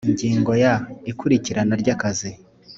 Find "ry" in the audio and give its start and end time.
1.81-1.89